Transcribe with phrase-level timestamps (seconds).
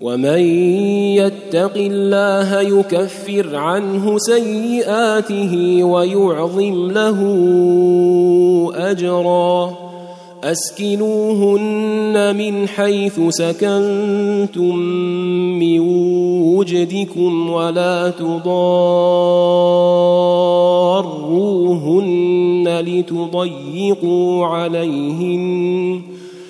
[0.00, 0.38] ومن
[1.18, 7.18] يتق الله يكفر عنه سيئاته ويعظم له
[8.74, 9.88] أجرا.
[10.44, 14.76] أسكنوهن من حيث سكنتم
[15.58, 15.80] من
[16.56, 18.68] وجدكم ولا تضاروهن
[22.80, 26.02] لتضيقوا عليهن.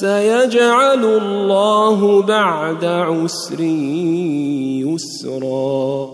[0.00, 3.60] سيجعل الله بعد عسر
[4.86, 6.10] يسرا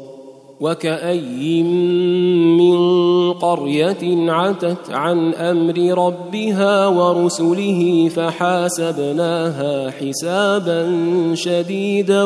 [0.61, 10.93] وكأي من قرية عتت عن أمر ربها ورسله فحاسبناها حسابا
[11.34, 12.25] شديدا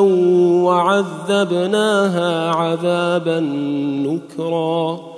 [0.64, 3.40] وعذبناها عذابا
[4.06, 5.17] نكرا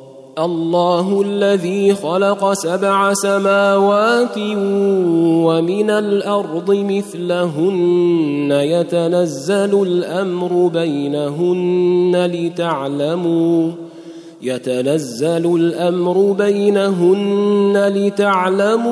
[0.39, 4.37] الله الذي خلق سبع سماوات
[5.45, 8.51] ومن الأرض مثلهن.
[8.51, 13.71] يتنزل الأمر بينهن لتعلموا.
[14.41, 18.91] يتنزل الأمر بينهن لتعلموا